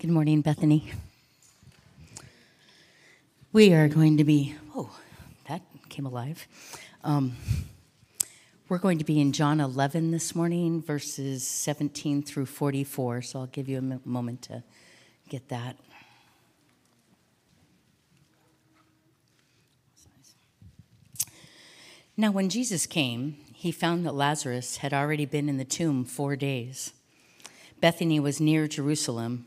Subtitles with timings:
[0.00, 0.92] Good morning, Bethany.
[3.52, 4.96] We are going to be, oh,
[5.48, 6.46] that came alive.
[7.02, 7.34] Um,
[8.68, 13.22] we're going to be in John 11 this morning, verses 17 through 44.
[13.22, 14.62] So I'll give you a moment to
[15.28, 15.76] get that.
[22.16, 26.36] Now, when Jesus came, he found that Lazarus had already been in the tomb four
[26.36, 26.92] days.
[27.80, 29.46] Bethany was near Jerusalem,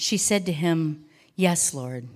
[0.00, 1.04] She said to him,
[1.34, 2.08] Yes, Lord.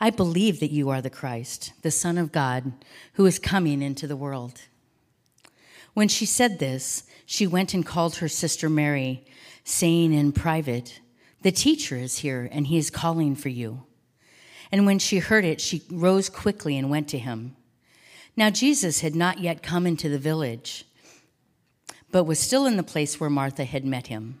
[0.00, 2.72] I believe that you are the Christ, the Son of God,
[3.14, 4.62] who is coming into the world.
[5.92, 9.24] When she said this, she went and called her sister Mary,
[9.64, 11.00] saying in private,
[11.42, 13.82] The teacher is here, and he is calling for you.
[14.72, 17.56] And when she heard it, she rose quickly and went to him.
[18.36, 20.86] Now Jesus had not yet come into the village
[22.12, 24.40] but was still in the place where Martha had met him.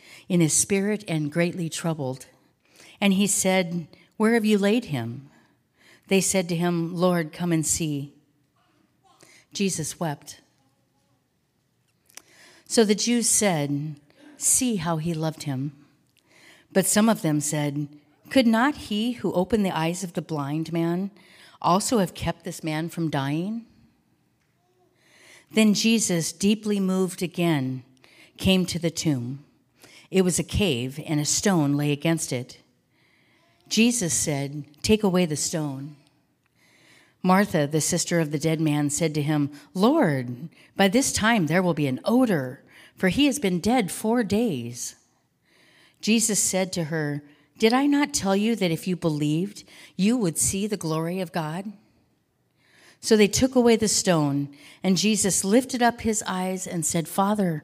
[0.31, 2.27] in his spirit and greatly troubled.
[3.01, 5.29] And he said, Where have you laid him?
[6.07, 8.13] They said to him, Lord, come and see.
[9.51, 10.39] Jesus wept.
[12.65, 13.97] So the Jews said,
[14.37, 15.73] See how he loved him.
[16.71, 17.89] But some of them said,
[18.29, 21.11] Could not he who opened the eyes of the blind man
[21.61, 23.65] also have kept this man from dying?
[25.51, 27.83] Then Jesus, deeply moved again,
[28.37, 29.43] came to the tomb.
[30.11, 32.59] It was a cave, and a stone lay against it.
[33.69, 35.95] Jesus said, Take away the stone.
[37.23, 41.61] Martha, the sister of the dead man, said to him, Lord, by this time there
[41.61, 42.61] will be an odor,
[42.95, 44.95] for he has been dead four days.
[46.01, 47.23] Jesus said to her,
[47.57, 49.63] Did I not tell you that if you believed,
[49.95, 51.71] you would see the glory of God?
[52.99, 54.49] So they took away the stone,
[54.83, 57.63] and Jesus lifted up his eyes and said, Father,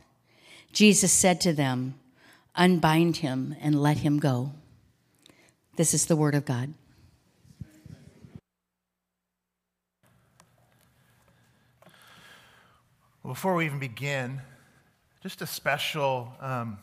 [0.71, 1.95] Jesus said to them,
[2.55, 4.51] Unbind him and let him go.
[5.77, 6.73] This is the word of God.
[13.25, 14.41] Before we even begin,
[15.23, 16.77] just a special um,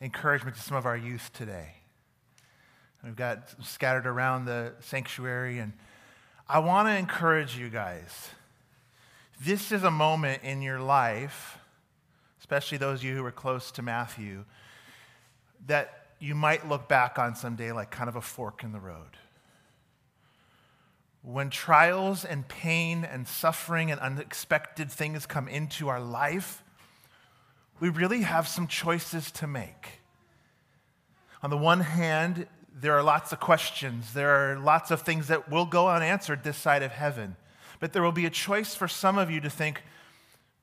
[0.00, 1.74] encouragement to some of our youth today.
[3.04, 5.72] We've got scattered around the sanctuary, and
[6.48, 8.30] I want to encourage you guys.
[9.44, 11.58] This is a moment in your life
[12.46, 14.44] especially those of you who are close to Matthew,
[15.66, 19.16] that you might look back on someday like kind of a fork in the road.
[21.22, 26.62] When trials and pain and suffering and unexpected things come into our life,
[27.80, 29.98] we really have some choices to make.
[31.42, 34.12] On the one hand, there are lots of questions.
[34.12, 37.34] There are lots of things that will go unanswered this side of heaven.
[37.80, 39.82] But there will be a choice for some of you to think,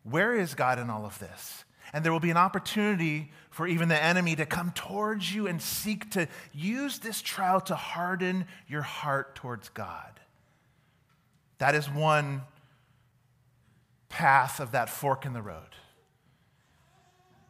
[0.03, 1.65] where is God in all of this?
[1.93, 5.61] And there will be an opportunity for even the enemy to come towards you and
[5.61, 10.19] seek to use this trial to harden your heart towards God.
[11.59, 12.41] That is one
[14.09, 15.75] path of that fork in the road.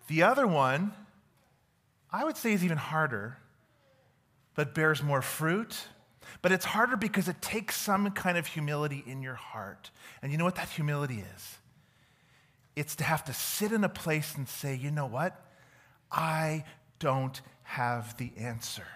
[0.08, 0.94] The other one,
[2.12, 3.38] I would say, is even harder,
[4.56, 5.88] but bears more fruit.
[6.42, 9.92] But it's harder because it takes some kind of humility in your heart.
[10.22, 11.58] And you know what that humility is?
[12.76, 15.40] It's to have to sit in a place and say, you know what?
[16.12, 16.64] I
[17.00, 18.88] don't have the answer.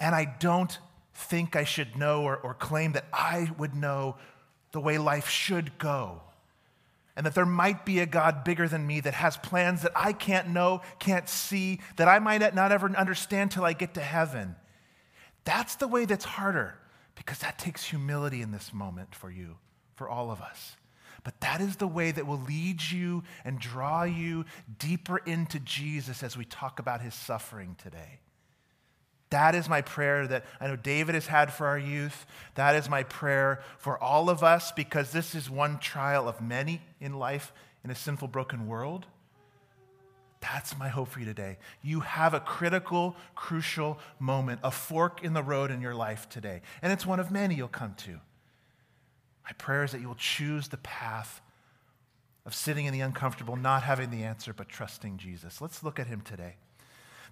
[0.00, 0.78] And I don't
[1.14, 4.16] think I should know or, or claim that I would know
[4.72, 6.22] the way life should go.
[7.16, 10.12] And that there might be a God bigger than me that has plans that I
[10.12, 14.56] can't know, can't see, that I might not ever understand till I get to heaven.
[15.44, 16.76] That's the way that's harder
[17.14, 19.56] because that takes humility in this moment for you,
[19.94, 20.76] for all of us.
[21.24, 24.44] But that is the way that will lead you and draw you
[24.78, 28.20] deeper into Jesus as we talk about his suffering today.
[29.30, 32.26] That is my prayer that I know David has had for our youth.
[32.54, 36.82] That is my prayer for all of us because this is one trial of many
[37.00, 39.06] in life in a sinful, broken world.
[40.40, 41.56] That's my hope for you today.
[41.82, 46.60] You have a critical, crucial moment, a fork in the road in your life today.
[46.82, 48.20] And it's one of many you'll come to.
[49.44, 51.40] My prayer is that you will choose the path
[52.46, 55.60] of sitting in the uncomfortable, not having the answer, but trusting Jesus.
[55.60, 56.56] Let's look at him today.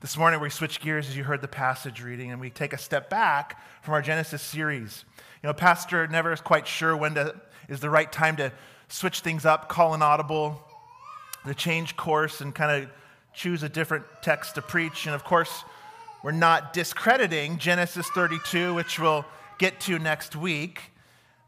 [0.01, 2.79] This morning, we switch gears as you heard the passage reading, and we take a
[2.79, 5.05] step back from our Genesis series.
[5.43, 7.35] You know, Pastor never is quite sure when to,
[7.69, 8.53] is the right time to
[8.89, 10.61] switch things up, call an audible,
[11.47, 12.91] to change course, and kind of
[13.33, 15.07] choose a different text to preach.
[15.07, 15.65] And of course,
[16.23, 19.25] we're not discrediting Genesis 32, which we'll
[19.59, 20.92] get to next week.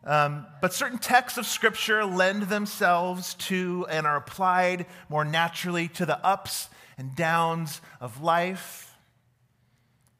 [0.06, 6.04] Um, but certain texts of Scripture lend themselves to and are applied more naturally to
[6.04, 6.68] the ups
[6.98, 8.94] and downs of life.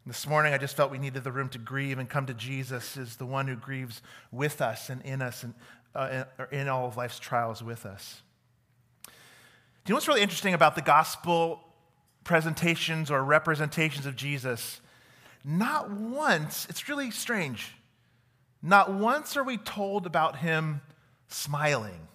[0.07, 2.97] This morning, I just felt we needed the room to grieve and come to Jesus
[2.97, 4.01] as the one who grieves
[4.33, 5.55] with us and in us and
[5.95, 8.23] uh, in all of life's trials with us.
[9.07, 9.11] Do
[9.87, 11.61] you know what's really interesting about the gospel
[12.25, 14.81] presentations or representations of Jesus?
[15.45, 17.75] Not once, it's really strange
[18.65, 20.81] not once are we told about him
[21.29, 22.09] smiling.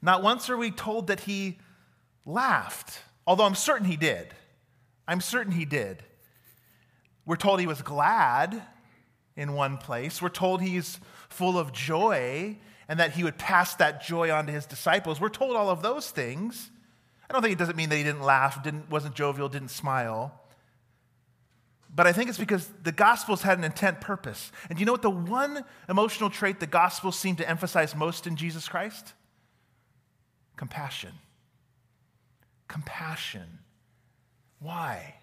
[0.00, 1.58] Not once are we told that he
[2.24, 4.28] laughed, although I'm certain he did.
[5.06, 6.02] I'm certain he did.
[7.26, 8.62] We're told he was glad
[9.36, 10.22] in one place.
[10.22, 10.98] We're told he's
[11.28, 12.56] full of joy
[12.88, 15.20] and that he would pass that joy on to his disciples.
[15.20, 16.70] We're told all of those things.
[17.28, 20.40] I don't think it doesn't mean that he didn't laugh, didn't, wasn't jovial, didn't smile.
[21.94, 24.52] But I think it's because the Gospels had an intent purpose.
[24.68, 28.36] And you know what the one emotional trait the Gospels seem to emphasize most in
[28.36, 29.14] Jesus Christ?
[30.56, 31.12] Compassion.
[32.68, 33.60] Compassion.
[34.60, 35.14] Why?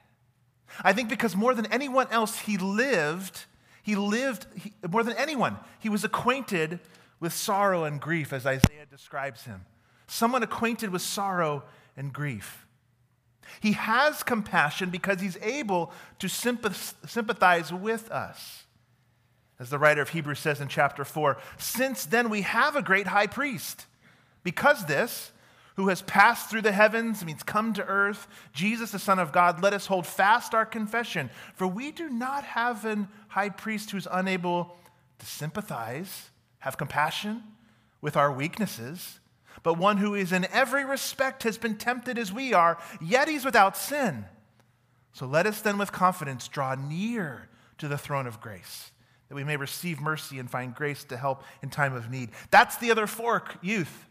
[0.81, 3.45] I think because more than anyone else, he lived,
[3.83, 6.79] he lived, he, more than anyone, he was acquainted
[7.19, 9.65] with sorrow and grief, as Isaiah describes him.
[10.07, 11.63] Someone acquainted with sorrow
[11.95, 12.64] and grief.
[13.59, 18.63] He has compassion because he's able to sympathize with us.
[19.59, 23.07] As the writer of Hebrews says in chapter 4, since then we have a great
[23.07, 23.85] high priest.
[24.43, 25.31] Because this,
[25.75, 29.63] who has passed through the heavens, means come to earth, Jesus, the Son of God,
[29.63, 31.29] let us hold fast our confession.
[31.55, 34.75] For we do not have an high priest who's unable
[35.19, 36.29] to sympathize,
[36.59, 37.43] have compassion
[38.01, 39.19] with our weaknesses
[39.63, 43.45] but one who is in every respect has been tempted as we are, yet he's
[43.45, 44.25] without sin.
[45.13, 47.47] So let us then with confidence draw near
[47.77, 48.91] to the throne of grace,
[49.29, 52.29] that we may receive mercy and find grace to help in time of need.
[52.51, 54.07] That's the other fork, youth.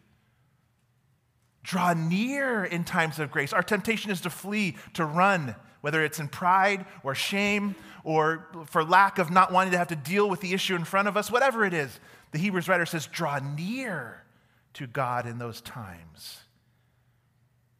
[1.62, 3.52] Draw near in times of grace.
[3.52, 8.82] Our temptation is to flee, to run, whether it's in pride or shame or for
[8.82, 11.30] lack of not wanting to have to deal with the issue in front of us,
[11.30, 12.00] whatever it is.
[12.32, 14.23] The Hebrews writer says, draw near
[14.74, 16.40] to God in those times.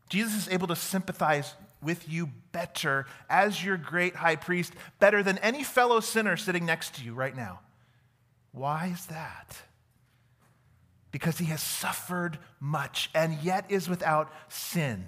[0.08, 5.38] Jesus is able to sympathize with you better as your great high priest, better than
[5.38, 7.60] any fellow sinner sitting next to you right now.
[8.52, 9.56] Why is that?
[11.10, 15.06] Because he has suffered much and yet is without sin.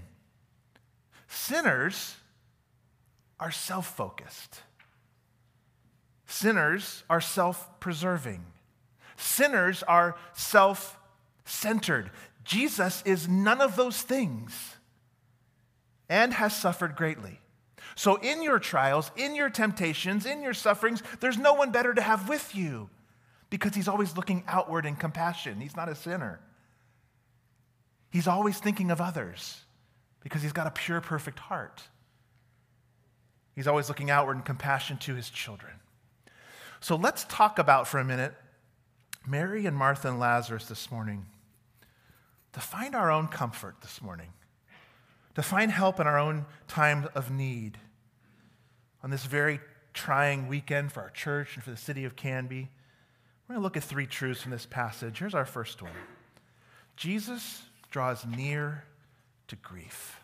[1.29, 2.17] Sinners
[3.39, 4.63] are self focused,
[6.27, 8.45] sinners are self preserving,
[9.17, 10.99] sinners are self
[11.47, 12.11] centered.
[12.45, 14.77] Jesus is none of those things
[16.09, 17.41] and has suffered greatly.
[17.95, 22.03] So, in your trials, in your temptations, in your sufferings, there's no one better to
[22.03, 22.91] have with you
[23.49, 25.61] because he's always looking outward in compassion.
[25.61, 26.41] He's not a sinner.
[28.11, 29.63] He's always thinking of others
[30.23, 31.83] because he's got a pure, perfect heart.
[33.55, 35.73] He's always looking outward in compassion to his children.
[36.81, 38.35] So let's talk about for a minute
[39.27, 41.27] Mary and Martha and Lazarus this morning
[42.57, 44.33] to find our own comfort this morning,
[45.35, 47.77] to find help in our own time of need
[49.03, 49.61] on this very
[49.93, 52.71] trying weekend for our church and for the city of Canby.
[53.47, 55.19] We're going to look at three truths from this passage.
[55.19, 55.93] Here's our first one
[56.97, 57.61] Jesus
[57.91, 58.85] draws near
[59.49, 60.19] to grief.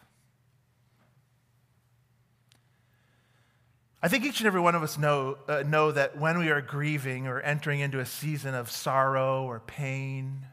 [4.02, 6.62] I think each and every one of us know, uh, know that when we are
[6.62, 10.46] grieving or entering into a season of sorrow or pain,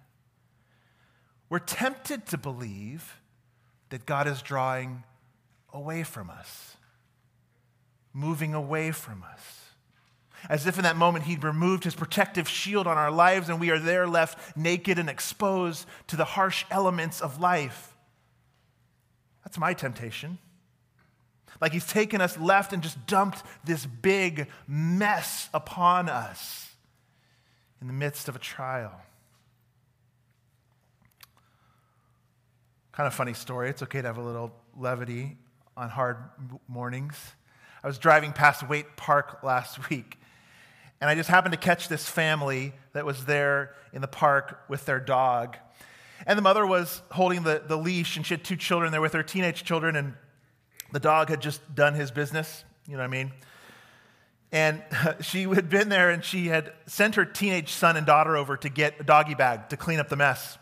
[1.50, 3.18] we're tempted to believe
[3.90, 5.04] that God is drawing
[5.74, 6.78] away from us,
[8.14, 9.56] moving away from us.
[10.48, 13.72] As if in that moment he'd removed his protective shield on our lives and we
[13.72, 17.94] are there left naked and exposed to the harsh elements of life.
[19.44, 20.38] That's my temptation.
[21.60, 26.70] Like he's taken us left and just dumped this big mess upon us
[27.82, 28.94] in the midst of a trial.
[33.00, 33.70] Kind of funny story.
[33.70, 35.38] It's okay to have a little levity
[35.78, 36.18] on hard
[36.68, 37.16] mornings.
[37.82, 40.20] I was driving past Waite Park last week,
[41.00, 44.86] and I just happened to catch this family that was there in the park with
[44.86, 45.56] their dog.
[46.28, 49.14] And the mother was holding the, the leash, and she had two children there with
[49.14, 50.16] her, teenage children, and
[50.92, 52.66] the dog had just done his business.
[52.86, 53.32] You know what I mean?
[54.52, 54.84] And
[55.22, 58.68] she had been there and she had sent her teenage son and daughter over to
[58.68, 60.58] get a doggy bag to clean up the mess.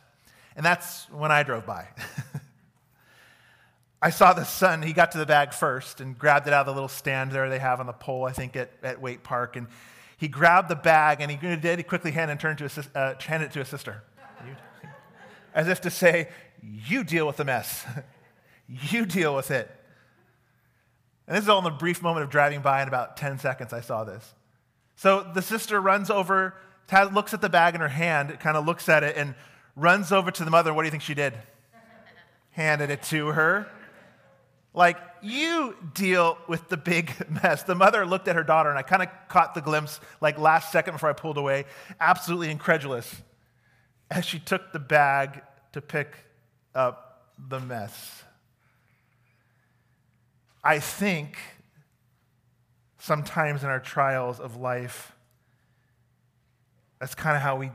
[0.58, 1.88] And that's when I drove by.
[4.02, 6.66] I saw the son, he got to the bag first and grabbed it out of
[6.66, 9.56] the little stand there they have on the pole, I think, at, at Waite Park.
[9.56, 9.68] And
[10.18, 13.48] he grabbed the bag and he did, he quickly handed, and turned to uh, handed
[13.48, 14.04] it to his sister.
[15.54, 16.30] As if to say,
[16.64, 17.86] You deal with the mess.
[18.68, 19.70] you deal with it.
[21.28, 22.82] And this is all in the brief moment of driving by.
[22.82, 24.34] In about 10 seconds, I saw this.
[24.96, 26.56] So the sister runs over,
[27.12, 29.36] looks at the bag in her hand, kind of looks at it, and
[29.78, 30.74] runs over to the mother.
[30.74, 31.34] What do you think she did?
[32.52, 33.68] Handed it to her.
[34.74, 37.64] Like, you deal with the big mess.
[37.64, 40.72] The mother looked at her daughter, and I kind of caught the glimpse, like last
[40.72, 41.66] second before I pulled away,
[42.00, 43.24] absolutely incredulous,
[44.12, 45.42] as she took the bag
[45.74, 46.16] to pick
[46.76, 48.24] up the mess.
[50.64, 51.38] I think
[53.00, 55.14] sometimes in our trials of life,
[57.00, 57.72] that's kind of how we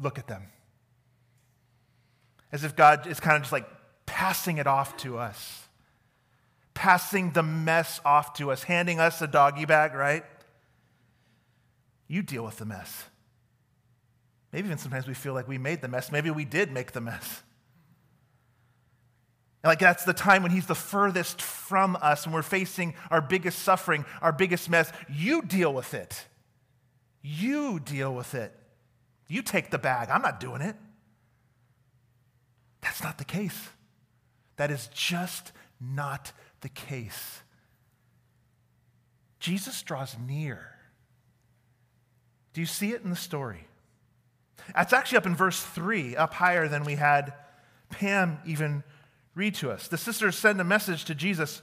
[0.00, 0.42] look at them.
[2.50, 3.68] As if God is kind of just like
[4.06, 5.68] passing it off to us,
[6.74, 10.24] passing the mess off to us, handing us a doggy bag, right?
[12.06, 13.04] You deal with the mess.
[14.52, 16.10] Maybe even sometimes we feel like we made the mess.
[16.10, 17.42] Maybe we did make the mess.
[19.62, 23.58] Like that's the time when he's the furthest from us and we're facing our biggest
[23.58, 24.90] suffering, our biggest mess.
[25.08, 26.26] You deal with it.
[27.20, 28.54] You deal with it.
[29.26, 30.08] You take the bag.
[30.10, 30.76] I'm not doing it.
[32.80, 33.68] That's not the case.
[34.56, 37.42] That is just not the case.
[39.40, 40.74] Jesus draws near.
[42.52, 43.66] Do you see it in the story?
[44.74, 47.32] That's actually up in verse 3, up higher than we had
[47.90, 48.82] Pam even
[49.34, 49.88] read to us.
[49.88, 51.62] The sisters send a message to Jesus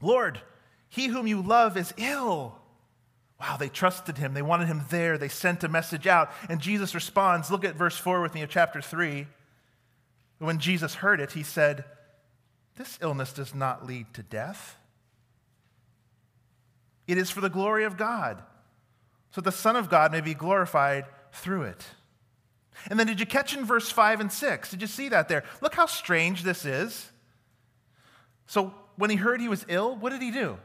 [0.00, 0.40] Lord,
[0.88, 2.54] he whom you love is ill.
[3.40, 4.32] Wow, they trusted him.
[4.32, 5.18] They wanted him there.
[5.18, 6.30] They sent a message out.
[6.48, 7.50] And Jesus responds.
[7.50, 9.26] Look at verse 4 with me of chapter 3.
[10.38, 11.84] When Jesus heard it, he said,
[12.76, 14.76] This illness does not lead to death.
[17.06, 18.42] It is for the glory of God,
[19.30, 21.84] so the Son of God may be glorified through it.
[22.88, 24.70] And then did you catch in verse 5 and 6?
[24.70, 25.44] Did you see that there?
[25.60, 27.10] Look how strange this is.
[28.46, 30.58] So when he heard he was ill, what did he do?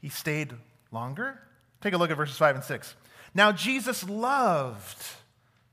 [0.00, 0.52] He stayed
[0.90, 1.40] longer.
[1.80, 2.96] Take a look at verses 5 and 6.
[3.34, 5.04] Now Jesus loved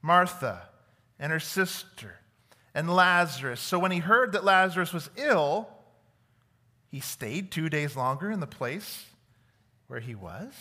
[0.02, 0.68] Martha
[1.22, 2.16] and her sister
[2.74, 3.62] and Lazarus.
[3.62, 5.70] So when he heard that Lazarus was ill,
[6.90, 9.06] he stayed two days longer in the place
[9.88, 10.52] where he was.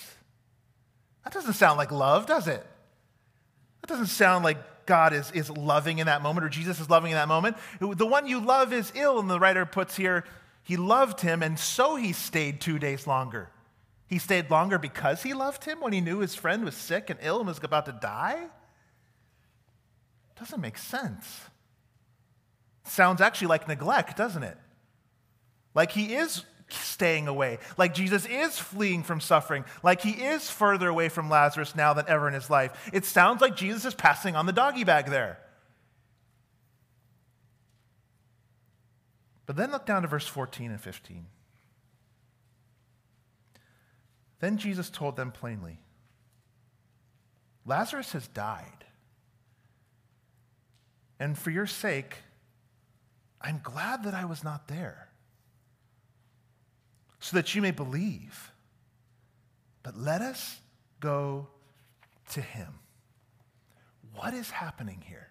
[1.24, 2.64] That doesn't sound like love, does it?
[3.80, 7.12] That doesn't sound like God is, is loving in that moment or Jesus is loving
[7.12, 7.56] in that moment.
[7.80, 10.24] The one you love is ill, and the writer puts here,
[10.62, 13.50] he loved him, and so he stayed two days longer.
[14.06, 17.18] He stayed longer because he loved him when he knew his friend was sick and
[17.22, 18.48] ill and was about to die?
[20.40, 21.42] Doesn't make sense.
[22.84, 24.56] Sounds actually like neglect, doesn't it?
[25.74, 30.88] Like he is staying away, like Jesus is fleeing from suffering, like he is further
[30.88, 32.90] away from Lazarus now than ever in his life.
[32.92, 35.38] It sounds like Jesus is passing on the doggy bag there.
[39.44, 41.26] But then look down to verse 14 and 15.
[44.38, 45.80] Then Jesus told them plainly
[47.66, 48.86] Lazarus has died.
[51.20, 52.16] And for your sake,
[53.40, 55.08] I'm glad that I was not there,
[57.20, 58.50] so that you may believe.
[59.82, 60.60] But let us
[60.98, 61.48] go
[62.32, 62.80] to him.
[64.14, 65.28] What is happening here?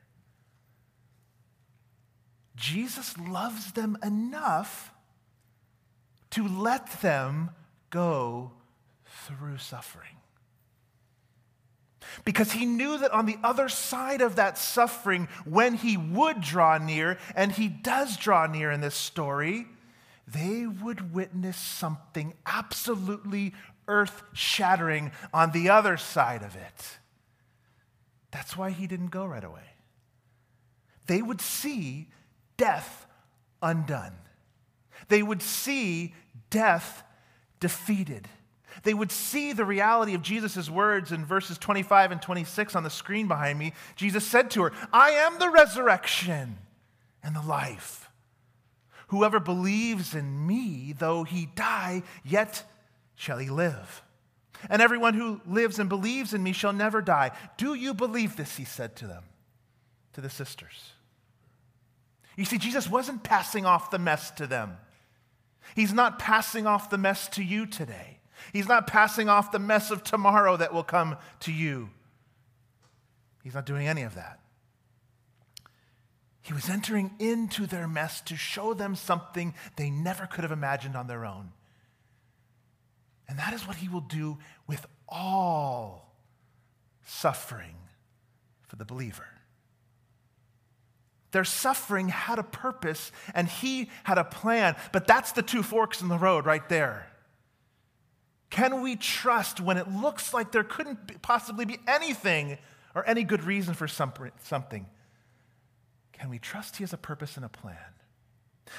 [2.55, 4.91] Jesus loves them enough
[6.31, 7.49] to let them
[7.89, 8.51] go
[9.25, 10.18] through suffering.
[12.25, 16.77] Because he knew that on the other side of that suffering, when he would draw
[16.77, 19.67] near, and he does draw near in this story,
[20.27, 23.53] they would witness something absolutely
[23.87, 26.99] earth shattering on the other side of it.
[28.31, 29.61] That's why he didn't go right away.
[31.07, 32.09] They would see
[32.57, 33.07] death
[33.61, 34.15] undone,
[35.07, 36.13] they would see
[36.49, 37.03] death
[37.59, 38.27] defeated.
[38.83, 42.89] They would see the reality of Jesus' words in verses 25 and 26 on the
[42.89, 43.73] screen behind me.
[43.95, 46.57] Jesus said to her, I am the resurrection
[47.23, 48.09] and the life.
[49.07, 52.63] Whoever believes in me, though he die, yet
[53.15, 54.03] shall he live.
[54.69, 57.31] And everyone who lives and believes in me shall never die.
[57.57, 58.57] Do you believe this?
[58.57, 59.23] He said to them,
[60.13, 60.91] to the sisters.
[62.35, 64.77] You see, Jesus wasn't passing off the mess to them.
[65.75, 68.18] He's not passing off the mess to you today.
[68.53, 71.89] He's not passing off the mess of tomorrow that will come to you.
[73.43, 74.39] He's not doing any of that.
[76.41, 80.95] He was entering into their mess to show them something they never could have imagined
[80.95, 81.51] on their own.
[83.27, 86.15] And that is what he will do with all
[87.05, 87.75] suffering
[88.63, 89.27] for the believer.
[91.31, 96.01] Their suffering had a purpose and he had a plan, but that's the two forks
[96.01, 97.08] in the road right there.
[98.49, 102.57] Can we trust when it looks like there couldn't possibly be anything
[102.95, 104.85] or any good reason for something?
[106.13, 107.77] Can we trust He has a purpose and a plan?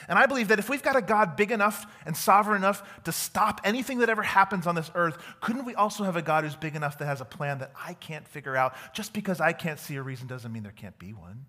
[0.09, 3.12] And I believe that if we've got a God big enough and sovereign enough to
[3.12, 6.56] stop anything that ever happens on this earth, couldn't we also have a God who's
[6.56, 8.74] big enough that has a plan that I can't figure out?
[8.94, 11.46] Just because I can't see a reason doesn't mean there can't be one.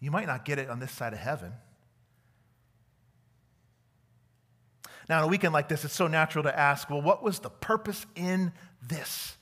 [0.00, 1.52] You might not get it on this side of heaven.
[5.08, 7.48] Now, on a weekend like this, it's so natural to ask, well, what was the
[7.48, 8.52] purpose in
[8.86, 9.36] this?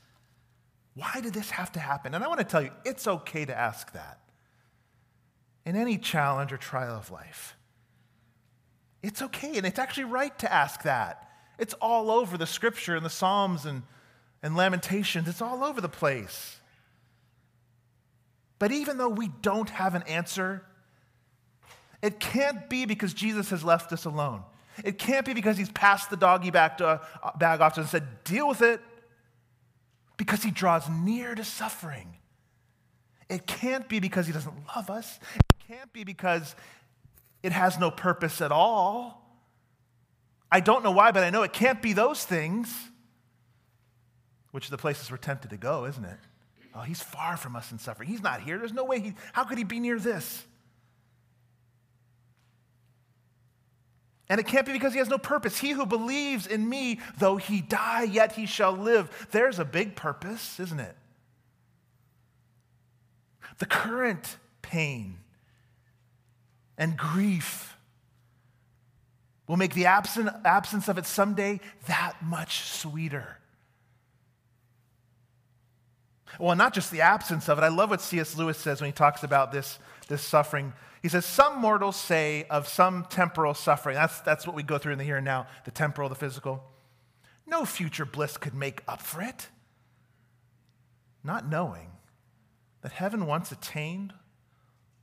[0.95, 2.15] Why did this have to happen?
[2.15, 4.21] And I want to tell you, it's okay to ask that
[5.65, 7.57] in any challenge or trial of life.
[9.03, 11.29] It's okay, and it's actually right to ask that.
[11.59, 13.83] It's all over the scripture and the Psalms and,
[14.43, 16.61] and Lamentations, it's all over the place.
[18.59, 20.65] But even though we don't have an answer,
[22.01, 24.43] it can't be because Jesus has left us alone.
[24.85, 26.87] It can't be because he's passed the doggy bag, to,
[27.23, 28.81] uh, bag off to and said, deal with it,
[30.17, 32.17] because he draws near to suffering.
[33.29, 35.19] It can't be because he doesn't love us.
[35.35, 36.55] It can't be because
[37.43, 39.23] it has no purpose at all.
[40.51, 42.73] I don't know why, but I know it can't be those things,
[44.53, 46.19] which are the places we're tempted to go, isn't it?
[46.75, 48.09] Oh, he's far from us in suffering.
[48.09, 48.59] He's not here.
[48.59, 50.45] There's no way he, how could he be near this?
[54.29, 55.59] And it can't be because he has no purpose.
[55.59, 59.29] He who believes in me, though he die, yet he shall live.
[59.31, 60.97] There's a big purpose, isn't it?
[63.59, 65.19] The current pain
[66.77, 67.77] and grief
[69.47, 73.39] will make the absent, absence of it someday that much sweeter.
[76.39, 77.63] Well, not just the absence of it.
[77.63, 78.37] I love what C.S.
[78.37, 80.73] Lewis says when he talks about this, this suffering.
[81.07, 84.91] He says, Some mortals say of some temporal suffering, that's, that's what we go through
[84.91, 86.65] in the here and now, the temporal, the physical.
[87.47, 89.47] No future bliss could make up for it.
[91.23, 91.93] Not knowing
[92.83, 94.15] that heaven once attained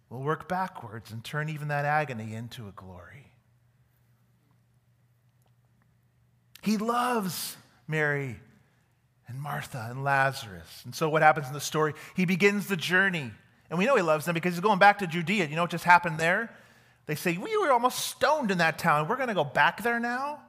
[0.09, 3.31] will work backwards and turn even that agony into a glory.
[6.61, 7.55] He loves
[7.87, 8.41] Mary
[9.29, 10.81] and Martha and Lazarus.
[10.83, 11.93] And so, what happens in the story?
[12.13, 13.31] He begins the journey
[13.73, 15.47] and we know he loves them because he's going back to Judea.
[15.47, 16.55] You know what just happened there?
[17.07, 19.07] They say, We were almost stoned in that town.
[19.07, 20.41] We're going to go back there now?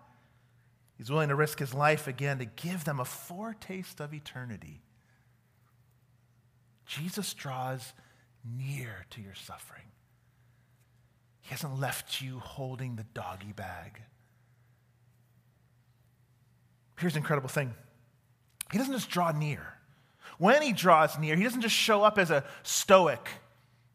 [0.99, 4.83] He's willing to risk his life again to give them a foretaste of eternity.
[6.85, 7.95] Jesus draws
[8.45, 9.87] near to your suffering.
[11.41, 14.03] He hasn't left you holding the doggy bag.
[16.99, 17.75] Here's an incredible thing
[18.71, 19.79] He doesn't just draw near,
[20.39, 23.29] when he draws near, he doesn't just show up as a stoic,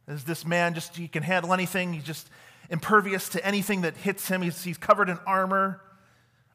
[0.08, 1.93] as this man just he can handle anything.
[1.93, 2.30] He's just
[2.69, 4.41] impervious to anything that hits him.
[4.41, 5.82] He's, he's covered in armor,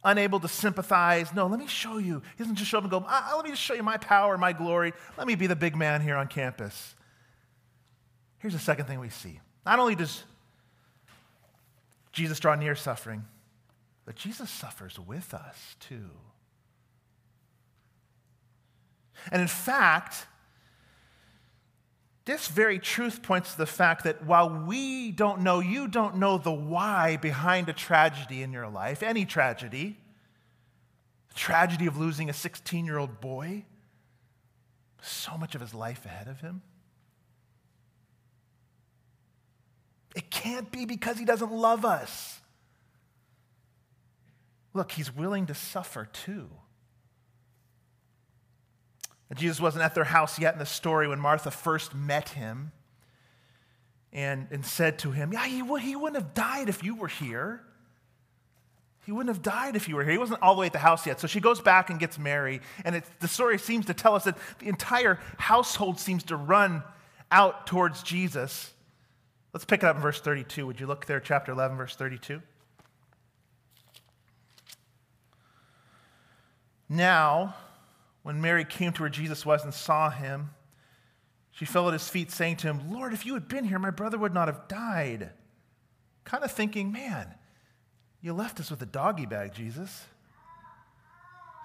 [0.03, 1.35] unable to sympathize.
[1.35, 2.23] No, let me show you.
[2.37, 4.39] He doesn't just show up and go, ah, let me just show you my power,
[4.39, 4.93] my glory.
[5.19, 6.95] Let me be the big man here on campus.
[8.39, 9.41] Here's the second thing we see.
[9.65, 10.23] Not only does
[12.13, 13.25] Jesus draw near suffering,
[14.05, 16.11] but Jesus suffers with us too.
[19.31, 20.27] And in fact,
[22.25, 26.39] this very truth points to the fact that while we don't know, you don't know
[26.39, 29.99] the why behind a tragedy in your life, any tragedy,
[31.29, 33.65] the tragedy of losing a 16 year old boy,
[35.03, 36.63] so much of his life ahead of him.
[40.17, 42.41] It can't be because he doesn't love us.
[44.73, 46.49] Look, he's willing to suffer too.
[49.35, 52.73] Jesus wasn't at their house yet in the story when Martha first met him
[54.13, 57.63] and, and said to him, Yeah, he, he wouldn't have died if you were here.
[59.05, 60.13] He wouldn't have died if you were here.
[60.13, 61.21] He wasn't all the way at the house yet.
[61.21, 62.63] So she goes back and gets Mary.
[62.85, 66.83] And the story seems to tell us that the entire household seems to run
[67.31, 68.73] out towards Jesus.
[69.53, 70.67] Let's pick it up in verse 32.
[70.67, 72.41] Would you look there, chapter 11, verse 32?
[76.89, 77.55] Now,
[78.25, 80.51] when Mary came to where Jesus was and saw him,
[81.53, 83.91] she fell at his feet, saying to him, Lord, if you had been here, my
[83.91, 85.31] brother would not have died.
[86.25, 87.35] Kind of thinking, man,
[88.23, 90.07] you left us with a doggy bag, Jesus.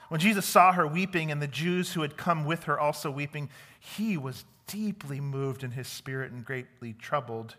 [0.09, 3.49] When Jesus saw her weeping and the Jews who had come with her also weeping,
[3.79, 7.55] he was deeply moved in his spirit and greatly troubled.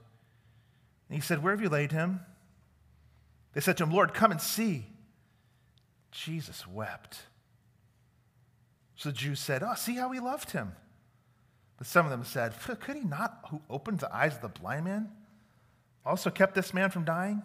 [1.09, 2.21] And he said, Where have you laid him?
[3.55, 4.85] They said to him, Lord, come and see.
[6.13, 7.23] Jesus wept.
[9.01, 10.73] So the Jews said, Oh, see how he loved him.
[11.79, 14.85] But some of them said, Could he not, who opened the eyes of the blind
[14.85, 15.09] man,
[16.05, 17.43] also kept this man from dying?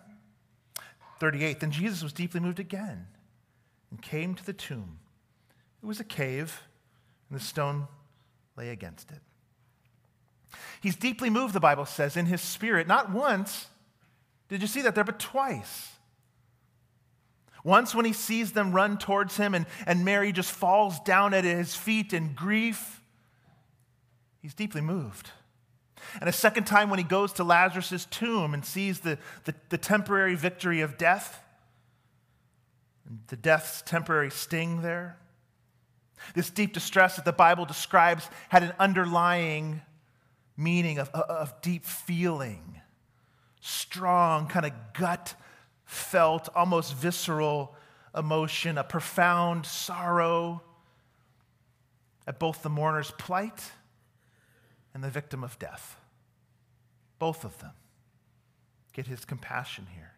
[1.22, 1.62] 38.
[1.62, 3.08] Then Jesus was deeply moved again
[3.90, 5.00] and came to the tomb.
[5.82, 6.62] It was a cave,
[7.30, 7.88] and the stone
[8.58, 9.22] lay against it.
[10.82, 13.68] He's deeply moved, the Bible says, in his spirit, not once.
[14.50, 15.06] Did you see that there?
[15.06, 15.95] But twice.
[17.66, 21.44] Once, when he sees them run towards him and, and Mary just falls down at
[21.44, 23.02] his feet in grief,
[24.40, 25.32] he's deeply moved.
[26.22, 29.80] And a second time, when he goes to Lazarus' tomb and sees the, the, the
[29.80, 31.42] temporary victory of death,
[33.08, 35.18] and the death's temporary sting there.
[36.36, 39.82] This deep distress that the Bible describes had an underlying
[40.56, 42.80] meaning of, of deep feeling,
[43.60, 45.34] strong, kind of gut
[45.86, 47.76] felt almost visceral
[48.16, 50.62] emotion, a profound sorrow
[52.28, 53.72] at both the mourner's plight
[54.94, 55.98] and the victim of death.
[57.20, 57.74] Both of them
[58.94, 60.12] get his compassion here.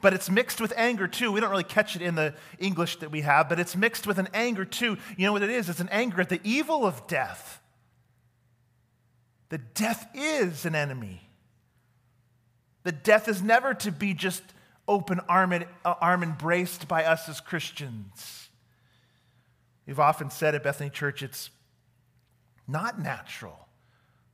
[0.00, 1.32] But it's mixed with anger too.
[1.32, 4.18] We don't really catch it in the English that we have, but it's mixed with
[4.18, 4.96] an anger too.
[5.16, 5.68] You know what it is?
[5.68, 7.60] It's an anger at the evil of death.
[9.48, 11.28] That death is an enemy.
[12.84, 14.42] That death is never to be just
[14.88, 18.48] open arm, uh, arm embraced by us as Christians.
[19.86, 21.50] We've often said at Bethany Church, it's
[22.66, 23.68] not natural.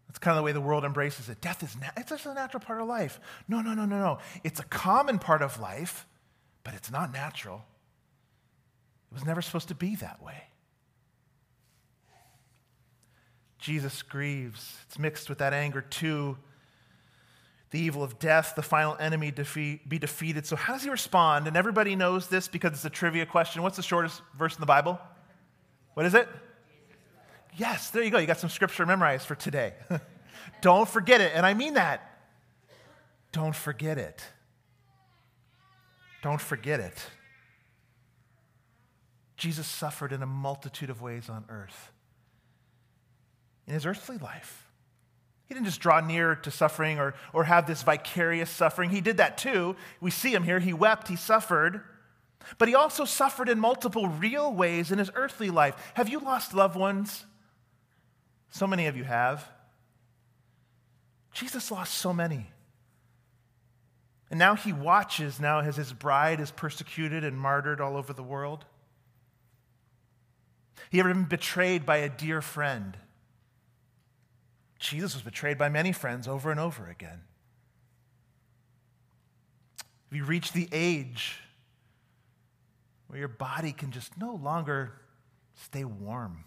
[0.07, 1.41] That's kind of the way the world embraces it.
[1.41, 3.21] Death is na- it's just a natural part of life.
[3.47, 4.19] No, no, no, no, no.
[4.43, 6.07] It's a common part of life,
[6.65, 7.65] but it's not natural.
[9.11, 10.45] It was never supposed to be that way.
[13.59, 14.77] Jesus grieves.
[14.87, 16.39] It's mixed with that anger too
[17.71, 20.47] the evil of death, the final enemy defeat, be defeated.
[20.47, 21.47] So, how does he respond?
[21.47, 23.63] And everybody knows this because it's a trivia question.
[23.63, 24.99] What's the shortest verse in the Bible?
[25.95, 26.29] What is it?
[27.57, 28.19] Yes, there you go.
[28.19, 29.75] You got some scripture memorized for today.
[30.61, 31.33] Don't forget it.
[31.35, 32.21] And I mean that.
[33.33, 34.23] Don't forget it.
[36.23, 36.97] Don't forget it.
[39.37, 41.93] Jesus suffered in a multitude of ways on earth
[43.67, 44.68] in his earthly life.
[45.49, 48.91] He didn't just draw near to suffering or, or have this vicarious suffering.
[48.91, 49.77] He did that too.
[49.99, 50.61] We see him here.
[50.61, 51.81] He wept, he suffered.
[52.59, 55.75] But he also suffered in multiple real ways in his earthly life.
[55.95, 57.25] Have you lost loved ones?
[58.51, 59.49] So many of you have.
[61.33, 62.51] Jesus lost so many.
[64.31, 68.23] And now he watches now as his bride is persecuted and martyred all over the
[68.23, 68.67] world.
[70.91, 72.97] He ever been betrayed by a dear friend?
[74.79, 77.21] Jesus was betrayed by many friends over and over again.
[80.09, 81.41] Have you reached the age
[83.09, 84.93] where your body can just no longer
[85.55, 86.45] stay warm?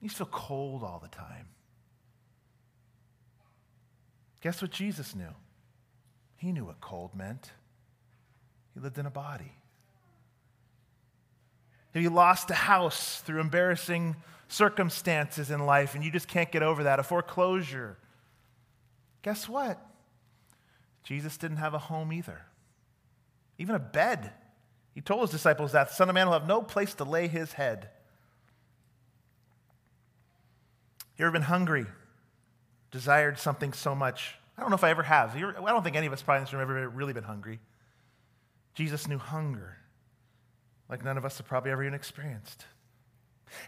[0.00, 1.48] You feel cold all the time.
[4.42, 5.34] Guess what Jesus knew?
[6.36, 7.50] He knew what cold meant.
[8.74, 9.52] He lived in a body.
[11.94, 14.16] Have you lost a house through embarrassing
[14.48, 16.98] circumstances in life and you just can't get over that?
[16.98, 17.96] A foreclosure.
[19.22, 19.84] Guess what?
[21.02, 22.42] Jesus didn't have a home either,
[23.58, 24.32] even a bed.
[24.94, 27.28] He told his disciples that the Son of Man will have no place to lay
[27.28, 27.90] his head.
[31.16, 31.86] You ever been hungry,
[32.90, 34.34] desired something so much?
[34.58, 35.36] I don't know if I ever have.
[35.36, 37.60] I don't think any of us probably in this room have ever really been hungry.
[38.74, 39.78] Jesus knew hunger
[40.88, 42.64] like none of us have probably ever even experienced.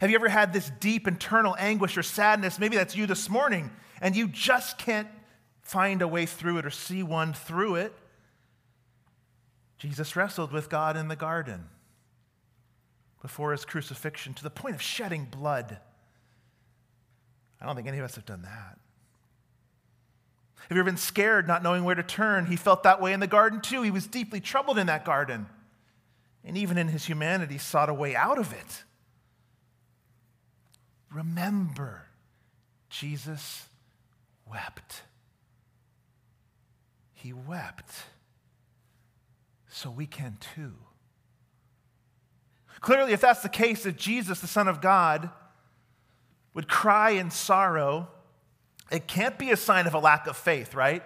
[0.00, 2.58] Have you ever had this deep internal anguish or sadness?
[2.58, 5.08] Maybe that's you this morning, and you just can't
[5.62, 7.92] find a way through it or see one through it.
[9.78, 11.68] Jesus wrestled with God in the garden
[13.22, 15.78] before his crucifixion to the point of shedding blood.
[17.60, 18.78] I don't think any of us have done that.
[20.68, 22.46] Have you ever been scared, not knowing where to turn?
[22.46, 23.82] He felt that way in the garden too.
[23.82, 25.46] He was deeply troubled in that garden.
[26.44, 28.84] And even in his humanity, sought a way out of it.
[31.12, 32.06] Remember,
[32.90, 33.66] Jesus
[34.50, 35.02] wept.
[37.14, 37.92] He wept.
[39.68, 40.74] So we can too.
[42.80, 45.30] Clearly, if that's the case, if Jesus, the Son of God,
[46.54, 48.08] would cry in sorrow,
[48.90, 51.02] it can't be a sign of a lack of faith, right?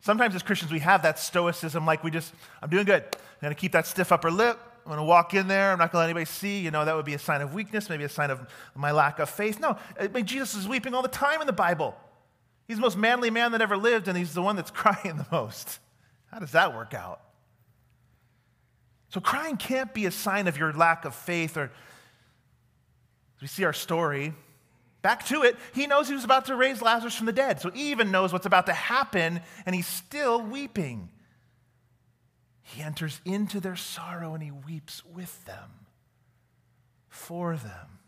[0.00, 3.02] Sometimes as Christians, we have that stoicism, like we just, I'm doing good.
[3.02, 4.58] I'm going to keep that stiff upper lip.
[4.84, 5.72] I'm going to walk in there.
[5.72, 6.60] I'm not going to let anybody see.
[6.60, 8.40] You know, that would be a sign of weakness, maybe a sign of
[8.74, 9.60] my lack of faith.
[9.60, 11.96] No, I mean, Jesus is weeping all the time in the Bible.
[12.66, 15.26] He's the most manly man that ever lived, and he's the one that's crying the
[15.30, 15.78] most.
[16.30, 17.20] How does that work out?
[19.08, 21.70] So, crying can't be a sign of your lack of faith or
[23.42, 24.32] we see our story,
[25.02, 27.60] back to it, he knows he was about to raise Lazarus from the dead.
[27.60, 31.10] So he even knows what's about to happen, and he's still weeping.
[32.62, 35.86] He enters into their sorrow and he weeps with them,
[37.08, 37.98] for them.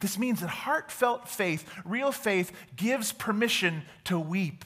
[0.00, 4.64] This means that heartfelt faith, real faith, gives permission to weep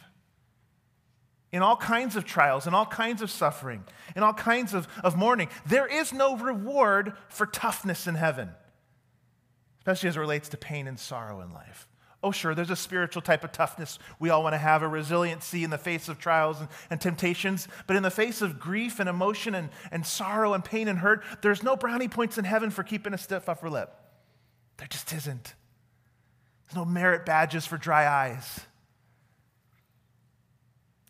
[1.51, 5.17] in all kinds of trials, in all kinds of suffering, in all kinds of, of
[5.17, 5.49] mourning.
[5.67, 8.51] There is no reward for toughness in heaven,
[9.79, 11.89] especially as it relates to pain and sorrow in life.
[12.23, 15.63] Oh, sure, there's a spiritual type of toughness we all want to have, a resiliency
[15.63, 17.69] in the face of trials and, and, temptations.
[17.87, 21.23] But in the face of grief and emotion and, and sorrow and pain and hurt,
[21.43, 23.95] there's no brownie points in heaven for keeping a stiff upper lip.
[24.79, 25.55] There just isn't.
[26.65, 28.61] There's no merit badges for dry eyes.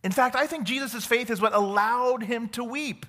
[0.05, 3.07] In fact, I think Jesus' faith is what allowed him to weep.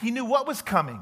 [0.00, 1.00] He knew what was coming,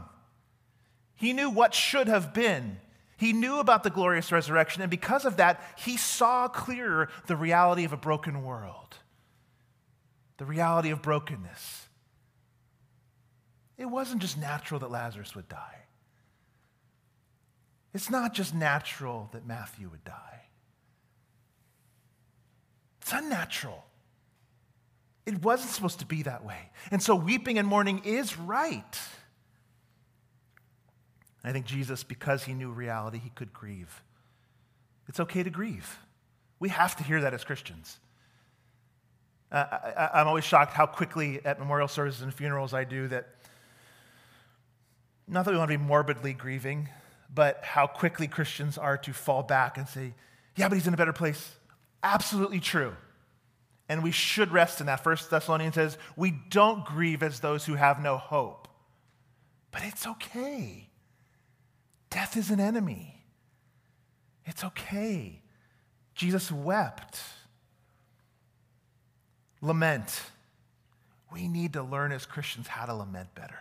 [1.16, 2.78] he knew what should have been.
[3.20, 7.84] He knew about the glorious resurrection, and because of that, he saw clearer the reality
[7.84, 8.96] of a broken world,
[10.38, 11.86] the reality of brokenness.
[13.76, 15.84] It wasn't just natural that Lazarus would die.
[17.92, 20.44] It's not just natural that Matthew would die.
[23.02, 23.84] It's unnatural.
[25.26, 26.70] It wasn't supposed to be that way.
[26.90, 28.98] And so weeping and mourning is right.
[31.42, 34.02] I think Jesus, because he knew reality, he could grieve.
[35.08, 35.98] It's okay to grieve.
[36.58, 37.98] We have to hear that as Christians.
[39.50, 39.64] Uh,
[40.12, 43.28] I, am always shocked how quickly at memorial services and funerals I do that,
[45.26, 46.88] not that we want to be morbidly grieving,
[47.34, 50.14] but how quickly Christians are to fall back and say,
[50.56, 51.54] yeah, but he's in a better place.
[52.02, 52.94] Absolutely true.
[53.88, 55.02] And we should rest in that.
[55.02, 58.68] First Thessalonians says, we don't grieve as those who have no hope.
[59.72, 60.89] But it's okay.
[62.10, 63.24] Death is an enemy.
[64.44, 65.40] It's okay.
[66.14, 67.20] Jesus wept.
[69.60, 70.22] Lament.
[71.32, 73.60] We need to learn as Christians how to lament better.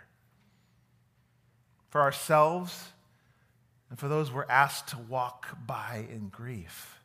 [1.89, 2.89] For ourselves
[3.89, 6.99] and for those we're asked to walk by in grief.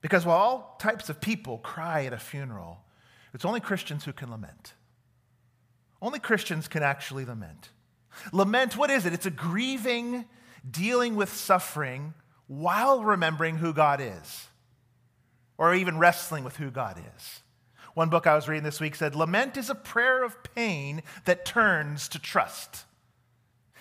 [0.00, 2.78] Because while all types of people cry at a funeral,
[3.32, 4.73] it's only Christians who can lament.
[6.04, 7.70] Only Christians can actually lament.
[8.30, 9.14] Lament, what is it?
[9.14, 10.26] It's a grieving,
[10.70, 12.12] dealing with suffering
[12.46, 14.48] while remembering who God is,
[15.56, 17.40] or even wrestling with who God is.
[17.94, 21.46] One book I was reading this week said, Lament is a prayer of pain that
[21.46, 22.84] turns to trust.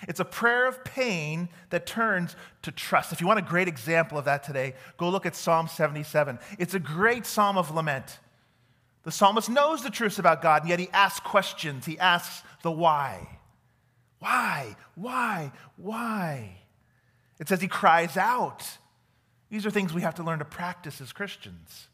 [0.07, 3.11] It's a prayer of pain that turns to trust.
[3.11, 6.39] If you want a great example of that today, go look at Psalm 77.
[6.57, 8.19] It's a great psalm of lament.
[9.03, 11.85] The psalmist knows the truths about God, and yet he asks questions.
[11.85, 13.39] He asks the why.
[14.19, 14.75] Why?
[14.95, 15.51] Why?
[15.75, 16.57] Why?
[17.39, 18.65] It says he cries out.
[19.49, 21.87] These are things we have to learn to practice as Christians.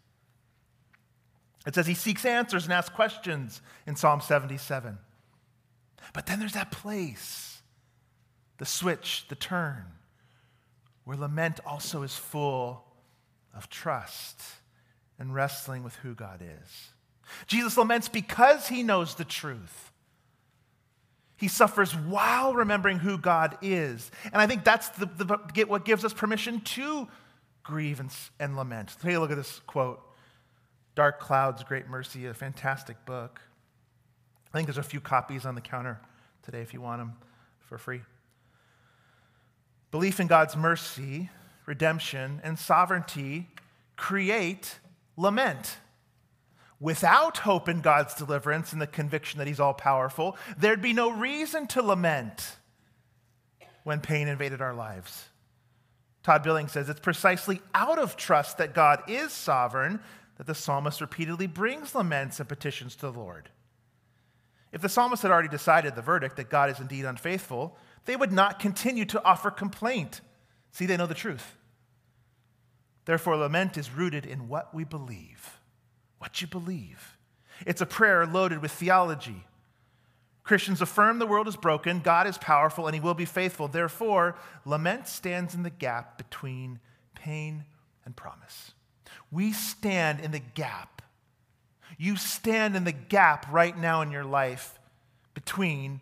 [1.65, 5.00] It says he seeks answers and asks questions in Psalm 77.
[6.13, 7.62] But then there's that place,
[8.60, 9.86] the switch, the turn,
[11.04, 12.84] where lament also is full
[13.56, 14.41] of trust
[15.17, 16.89] and wrestling with who God is.
[17.48, 19.92] Jesus laments because he knows the truth.
[21.38, 24.12] He suffers while remembering who God is.
[24.26, 27.08] And I think that's the, the, what gives us permission to
[27.63, 28.96] grieve and, and lament.
[29.02, 30.02] Take a look at this quote
[30.96, 33.39] Dark Clouds, Great Mercy, a fantastic book.
[34.54, 36.00] I think there's a few copies on the counter
[36.44, 37.13] today if you want them
[37.62, 38.02] for free.
[39.92, 41.30] Belief in God's mercy,
[41.65, 43.48] redemption, and sovereignty
[43.96, 44.80] create
[45.15, 45.78] lament.
[46.80, 51.12] Without hope in God's deliverance and the conviction that He's all powerful, there'd be no
[51.12, 52.56] reason to lament
[53.84, 55.26] when pain invaded our lives.
[56.24, 60.00] Todd Billings says it's precisely out of trust that God is sovereign
[60.38, 63.50] that the psalmist repeatedly brings laments and petitions to the Lord.
[64.72, 68.32] If the psalmist had already decided the verdict that God is indeed unfaithful, they would
[68.32, 70.22] not continue to offer complaint.
[70.72, 71.58] See, they know the truth.
[73.06, 75.59] Therefore, lament is rooted in what we believe.
[76.19, 77.17] What you believe.
[77.65, 79.43] It's a prayer loaded with theology.
[80.43, 83.67] Christians affirm the world is broken, God is powerful, and he will be faithful.
[83.67, 86.79] Therefore, lament stands in the gap between
[87.13, 87.65] pain
[88.05, 88.71] and promise.
[89.32, 91.01] We stand in the gap.
[91.97, 94.79] You stand in the gap right now in your life
[95.34, 95.99] between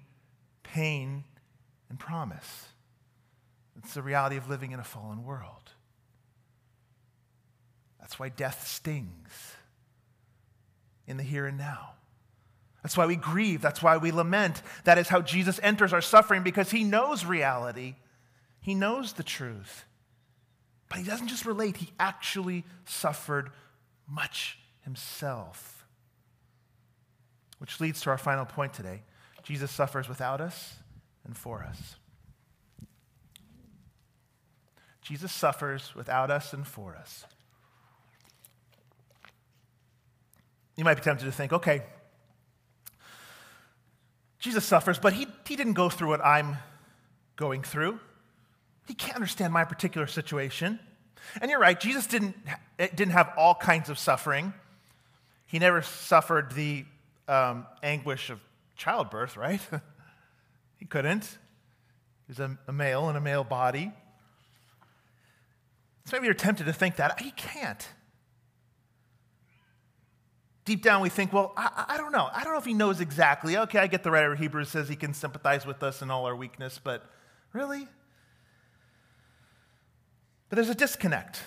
[0.64, 1.24] pain
[1.90, 2.68] and promise.
[3.78, 5.72] It's the reality of living in a fallen world.
[8.00, 9.57] That's why death stings
[11.08, 11.92] in the here and now.
[12.84, 13.62] That's why we grieve.
[13.62, 14.62] That's why we lament.
[14.84, 17.96] That is how Jesus enters our suffering because he knows reality,
[18.62, 19.86] he knows the truth.
[20.90, 23.50] But he doesn't just relate, he actually suffered
[24.08, 25.86] much himself.
[27.60, 29.02] Which leads to our final point today
[29.44, 30.76] Jesus suffers without us
[31.26, 31.96] and for us.
[35.02, 37.26] Jesus suffers without us and for us.
[40.78, 41.84] You might be tempted to think, okay,
[44.40, 46.58] Jesus suffers, but he, he didn't go through what I'm
[47.36, 48.00] going through.
[48.88, 50.80] He can't understand my particular situation.
[51.42, 52.36] And you're right, Jesus didn't,
[52.78, 54.54] didn't have all kinds of suffering.
[55.48, 56.86] He never suffered the
[57.28, 58.40] um, anguish of
[58.76, 59.62] childbirth, right?
[60.78, 61.38] he couldn't.
[62.28, 63.92] He's a, a male in a male body.
[66.06, 67.20] So maybe you're tempted to think that.
[67.20, 67.86] He can't.
[70.68, 72.30] Deep down, we think, well, I, I, don't know.
[72.34, 73.56] I don't know if he knows exactly.
[73.56, 76.26] Okay, I get the writer of Hebrews says he can sympathize with us in all
[76.26, 77.10] our weakness, but
[77.54, 77.88] really?
[80.50, 81.42] But there's a disconnect.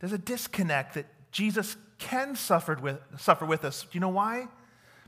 [0.00, 3.84] There's a disconnect that Jesus can suffer with, suffer with us.
[3.84, 4.48] Do you know why?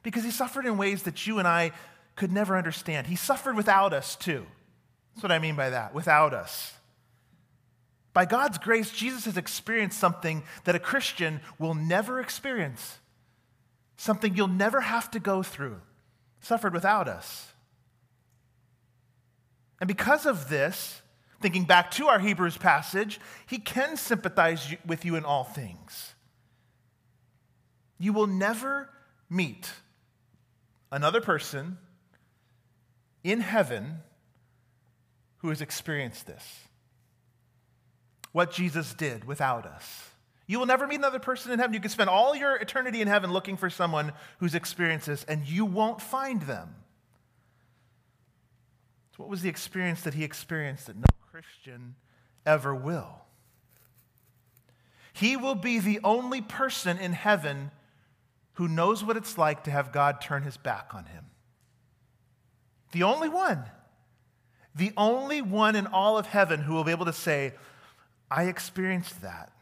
[0.03, 1.73] Because he suffered in ways that you and I
[2.17, 3.09] could never understand.
[3.09, 4.47] He suffered without us, too.
[5.15, 6.73] That's what I mean by that, without us.
[8.15, 12.99] By God's grace, Jesus has experienced something that a Christian will never experience,
[13.97, 15.81] something you'll never have to go through,
[16.41, 17.53] suffered without us.
[19.81, 21.03] And because of this,
[21.41, 26.15] thinking back to our Hebrews passage, he can sympathize with you in all things.
[27.99, 28.89] You will never
[29.29, 29.71] meet
[30.91, 31.79] another person
[33.25, 33.99] in heaven
[35.39, 36.45] who has experienced this.
[38.31, 40.12] What Jesus did without us.
[40.47, 41.75] You will never meet another person in heaven.
[41.75, 45.47] You can spend all your eternity in heaven looking for someone who's experienced this, and
[45.47, 46.75] you won't find them.
[49.13, 51.95] So, what was the experience that he experienced that no Christian
[52.45, 53.23] ever will.
[55.13, 57.71] He will be the only person in heaven
[58.55, 61.27] who knows what it's like to have God turn his back on him.
[62.93, 63.65] The only one.
[64.75, 67.55] The only one in all of heaven who will be able to say,
[68.31, 69.53] I experienced that.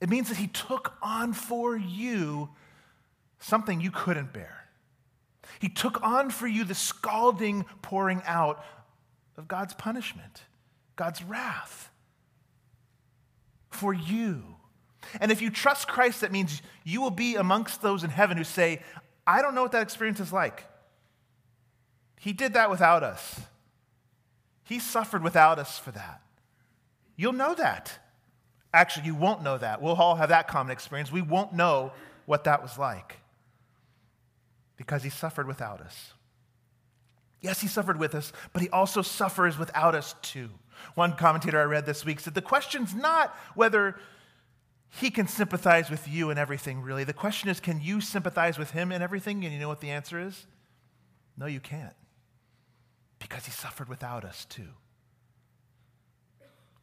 [0.00, 2.50] It means that he took on for you
[3.38, 4.68] something you couldn't bear.
[5.58, 8.64] He took on for you the scalding pouring out
[9.36, 10.42] of God's punishment,
[10.96, 11.90] God's wrath
[13.70, 14.42] for you.
[15.20, 18.44] And if you trust Christ, that means you will be amongst those in heaven who
[18.44, 18.82] say,
[19.26, 20.64] I don't know what that experience is like.
[22.18, 23.40] He did that without us.
[24.64, 26.20] He suffered without us for that.
[27.16, 27.98] You'll know that.
[28.72, 29.80] Actually, you won't know that.
[29.80, 31.10] We'll all have that common experience.
[31.10, 31.92] We won't know
[32.26, 33.20] what that was like
[34.76, 36.12] because he suffered without us.
[37.40, 40.50] Yes, he suffered with us, but he also suffers without us too.
[40.94, 43.96] One commentator I read this week said the question's not whether
[44.88, 47.04] he can sympathize with you and everything, really.
[47.04, 49.44] The question is, can you sympathize with him and everything?
[49.44, 50.46] And you know what the answer is?
[51.36, 51.94] No, you can't.
[53.18, 54.68] Because he suffered without us too.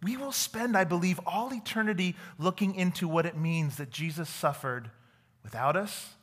[0.04, 4.91] We will spend, I believe, all eternity looking into what it means that Jesus suffered
[5.43, 6.16] without us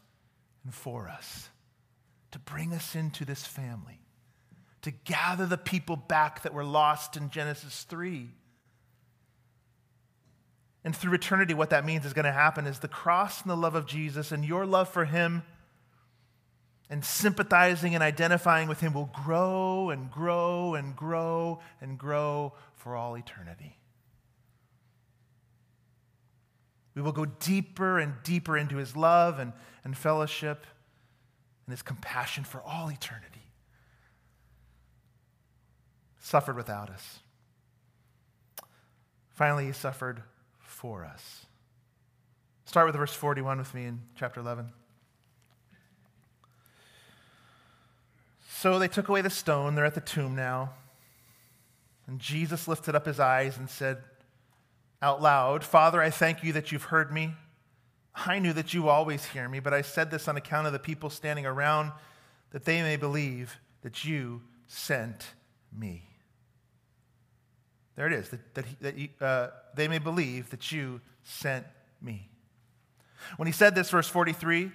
[0.64, 1.48] and for us
[2.32, 4.00] to bring us into this family,
[4.82, 8.28] to gather the people back that were lost in Genesis 3.
[10.84, 13.56] And through eternity, what that means is going to happen is the cross and the
[13.56, 15.42] love of Jesus and your love for him
[16.90, 22.96] and sympathizing and identifying with him will grow and grow and grow and grow for
[22.96, 23.76] all eternity.
[26.96, 29.52] We will go deeper and deeper into his love and,
[29.84, 30.66] and fellowship
[31.64, 33.52] and his compassion for all eternity.
[36.18, 37.20] Suffered without us.
[39.30, 40.22] Finally, he suffered
[40.58, 41.46] for us.
[42.64, 44.70] Start with verse 41 with me in chapter 11.
[48.60, 49.74] So they took away the stone.
[49.74, 50.74] They're at the tomb now.
[52.06, 53.96] And Jesus lifted up his eyes and said
[55.00, 57.32] out loud, Father, I thank you that you've heard me.
[58.14, 60.78] I knew that you always hear me, but I said this on account of the
[60.78, 61.92] people standing around,
[62.50, 65.28] that they may believe that you sent
[65.74, 66.02] me.
[67.96, 71.64] There it is, that, that, he, that he, uh, they may believe that you sent
[72.02, 72.28] me.
[73.38, 74.70] When he said this, verse 43,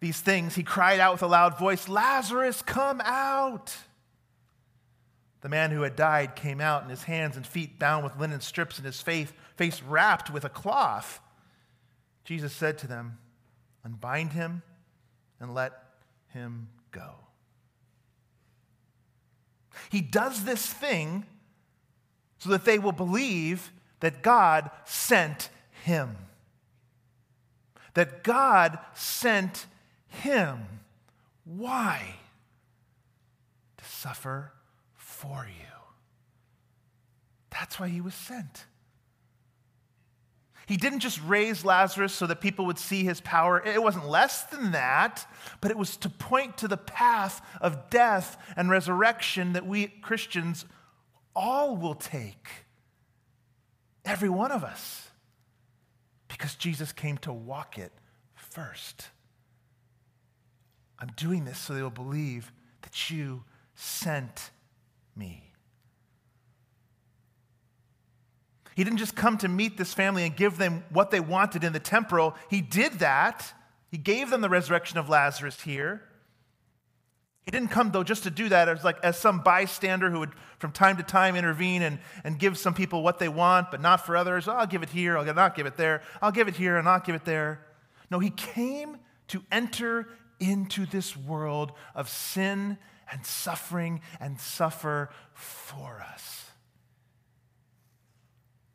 [0.00, 3.76] these things, he cried out with a loud voice, Lazarus, come out.
[5.40, 8.40] The man who had died came out, and his hands and feet bound with linen
[8.40, 11.20] strips, and his face, face wrapped with a cloth.
[12.24, 13.18] Jesus said to them,
[13.84, 14.62] Unbind him
[15.38, 15.72] and let
[16.28, 17.14] him go.
[19.90, 21.24] He does this thing
[22.38, 25.48] so that they will believe that God sent
[25.84, 26.16] him.
[27.94, 29.66] That God sent
[30.08, 30.60] him.
[31.44, 32.16] Why?
[33.76, 34.52] To suffer
[34.94, 35.66] for you.
[37.50, 38.66] That's why he was sent.
[40.66, 43.62] He didn't just raise Lazarus so that people would see his power.
[43.64, 45.24] It wasn't less than that,
[45.60, 50.64] but it was to point to the path of death and resurrection that we Christians
[51.36, 52.48] all will take.
[54.04, 55.08] Every one of us.
[56.26, 57.92] Because Jesus came to walk it
[58.34, 59.10] first.
[60.98, 63.44] I'm doing this so they will believe that you
[63.74, 64.50] sent
[65.14, 65.52] me.
[68.74, 71.72] He didn't just come to meet this family and give them what they wanted in
[71.72, 72.34] the temporal.
[72.50, 73.52] He did that.
[73.90, 76.02] He gave them the resurrection of Lazarus here.
[77.46, 80.32] He didn't come, though, just to do that as like as some bystander who would
[80.58, 84.04] from time to time intervene and, and give some people what they want, but not
[84.04, 84.48] for others.
[84.48, 86.02] Oh, I'll give it here, I'll not give it there.
[86.20, 87.64] I'll give it here and not give it there.
[88.10, 90.08] No, he came to enter
[90.38, 92.78] into this world of sin
[93.10, 96.50] and suffering and suffer for us.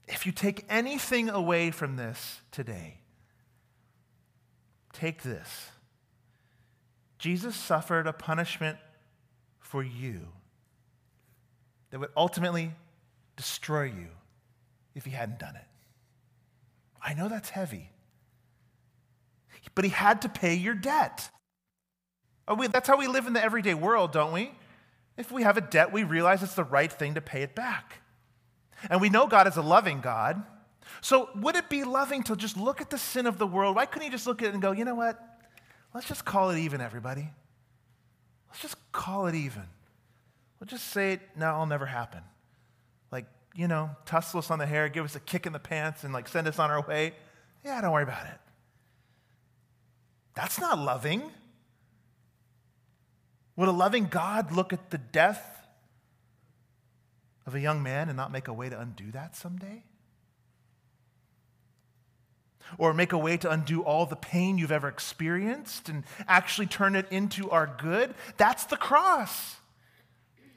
[0.07, 2.97] If you take anything away from this today,
[4.93, 5.69] take this.
[7.17, 8.77] Jesus suffered a punishment
[9.59, 10.27] for you
[11.91, 12.73] that would ultimately
[13.35, 14.07] destroy you
[14.95, 15.67] if he hadn't done it.
[17.01, 17.89] I know that's heavy,
[19.75, 21.29] but he had to pay your debt.
[22.57, 24.51] We, that's how we live in the everyday world, don't we?
[25.17, 28.01] If we have a debt, we realize it's the right thing to pay it back.
[28.89, 30.43] And we know God is a loving God.
[31.01, 33.75] So, would it be loving to just look at the sin of the world?
[33.75, 35.19] Why couldn't he just look at it and go, you know what?
[35.93, 37.29] Let's just call it even, everybody.
[38.49, 39.63] Let's just call it even.
[40.59, 42.21] We'll just say, it, no, it'll never happen.
[43.11, 43.25] Like,
[43.55, 46.13] you know, tussle us on the hair, give us a kick in the pants, and
[46.13, 47.13] like send us on our way.
[47.63, 48.39] Yeah, don't worry about it.
[50.35, 51.23] That's not loving.
[53.55, 55.67] Would a loving God look at the death
[57.45, 59.83] of a young man and not make a way to undo that someday?
[62.77, 66.95] or make a way to undo all the pain you've ever experienced and actually turn
[66.95, 68.13] it into our good.
[68.37, 69.57] That's the cross.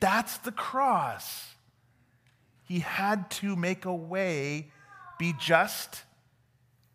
[0.00, 1.54] That's the cross.
[2.62, 4.70] He had to make a way,
[5.18, 6.02] be just,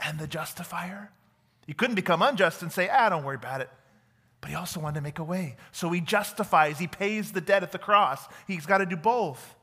[0.04, 1.12] and the justifier.
[1.68, 3.70] He couldn't become unjust and say, ah, don't worry about it.
[4.42, 5.58] But he also wanted to make a way.
[5.72, 8.26] So he justifies, he pays the debt at the cross.
[8.48, 9.56] He's got to do both.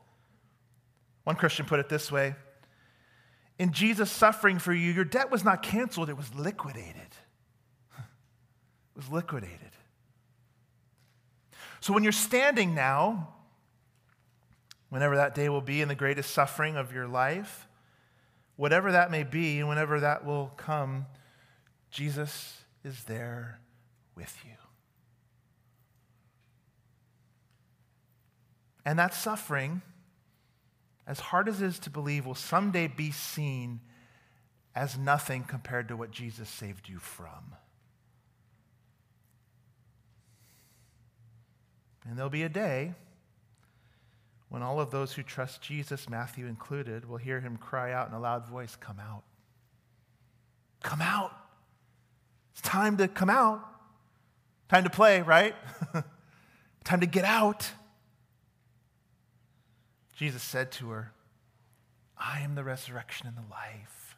[1.23, 2.35] One Christian put it this way
[3.59, 6.95] in Jesus suffering for you, your debt was not canceled, it was liquidated.
[7.97, 9.59] It was liquidated.
[11.81, 13.35] So when you're standing now,
[14.89, 17.67] whenever that day will be in the greatest suffering of your life,
[18.55, 21.05] whatever that may be, and whenever that will come,
[21.91, 23.59] Jesus is there
[24.15, 24.66] with you.
[28.87, 29.81] And that suffering,
[31.05, 33.81] as hard as it is to believe, will someday be seen
[34.73, 37.53] as nothing compared to what Jesus saved you from.
[42.07, 42.93] And there'll be a day
[44.47, 48.13] when all of those who trust Jesus, Matthew included, will hear him cry out in
[48.13, 49.23] a loud voice, Come out.
[50.81, 51.33] Come out.
[52.53, 53.67] It's time to come out.
[54.69, 55.55] Time to play, right?
[56.85, 57.69] time to get out.
[60.17, 61.11] Jesus said to her,
[62.17, 64.17] I am the resurrection and the life.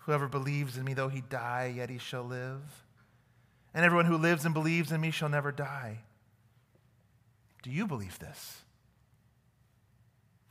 [0.00, 2.60] Whoever believes in me, though he die, yet he shall live.
[3.72, 6.00] And everyone who lives and believes in me shall never die.
[7.62, 8.58] Do you believe this?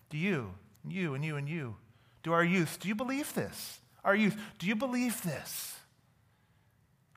[0.10, 0.56] Do you,
[0.88, 1.76] you, and you, and you?
[2.24, 3.80] Do our youth, do you believe this?
[4.04, 5.76] Our youth, do you believe this?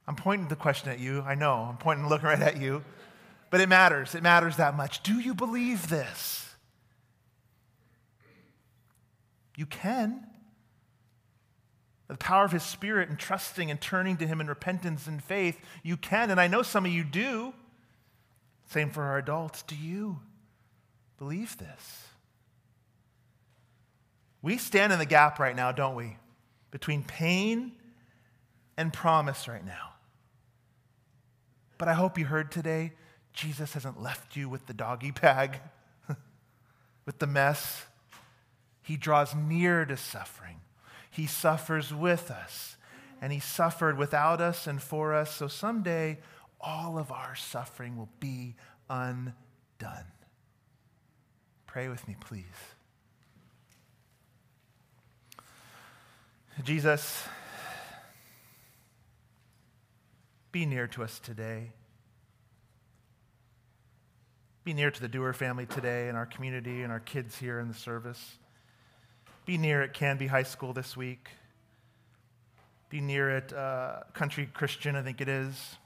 [0.06, 1.22] I'm pointing the question at you.
[1.22, 2.84] I know, I'm pointing looking right at you.
[3.48, 4.14] But it matters.
[4.14, 5.02] It matters that much.
[5.02, 6.49] Do you believe this?
[9.56, 10.26] You can.
[12.08, 15.58] The power of His Spirit and trusting and turning to Him in repentance and faith,
[15.82, 16.30] you can.
[16.30, 17.54] And I know some of you do.
[18.68, 19.62] Same for our adults.
[19.62, 20.18] Do you
[21.18, 22.04] believe this?
[24.42, 26.16] We stand in the gap right now, don't we?
[26.70, 27.72] Between pain
[28.76, 29.90] and promise right now.
[31.78, 32.92] But I hope you heard today
[33.32, 35.60] Jesus hasn't left you with the doggy bag,
[37.06, 37.86] with the mess.
[38.90, 40.56] He draws near to suffering.
[41.12, 42.76] He suffers with us,
[43.22, 45.32] and He suffered without us and for us.
[45.32, 46.18] So someday
[46.60, 48.56] all of our suffering will be
[48.88, 49.34] undone.
[51.68, 52.44] Pray with me, please.
[56.64, 57.22] Jesus,
[60.50, 61.70] be near to us today.
[64.64, 67.68] Be near to the Doer family today and our community and our kids here in
[67.68, 68.38] the service.
[69.50, 71.28] Be near at Canby High School this week.
[72.88, 75.76] Be near at uh, Country Christian, I think it is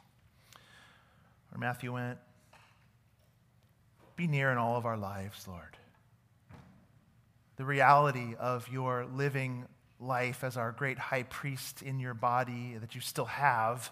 [1.48, 2.18] where Matthew went.
[4.16, 5.78] Be near in all of our lives, Lord.
[7.56, 9.64] The reality of your living
[9.98, 13.90] life as our great high priest in your body that you still have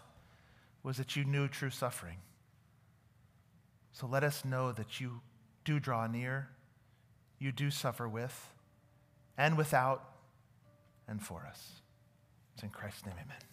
[0.82, 2.18] was that you knew true suffering.
[3.94, 5.22] So let us know that you
[5.64, 6.50] do draw near,
[7.38, 8.51] you do suffer with,
[9.36, 10.04] and without,
[11.08, 11.82] and for us.
[12.54, 13.51] It's in Christ's name, amen.